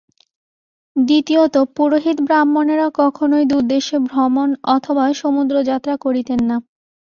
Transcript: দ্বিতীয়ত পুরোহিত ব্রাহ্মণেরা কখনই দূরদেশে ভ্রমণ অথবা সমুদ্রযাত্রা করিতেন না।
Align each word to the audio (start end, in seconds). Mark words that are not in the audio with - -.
দ্বিতীয়ত 0.95 1.55
পুরোহিত 1.75 2.17
ব্রাহ্মণেরা 2.27 2.87
কখনই 3.01 3.43
দূরদেশে 3.51 3.97
ভ্রমণ 4.07 4.47
অথবা 4.75 5.05
সমুদ্রযাত্রা 5.21 5.95
করিতেন 6.05 6.39
না। 6.49 6.57